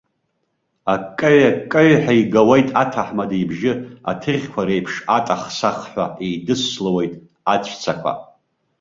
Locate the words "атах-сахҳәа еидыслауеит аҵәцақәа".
5.17-8.11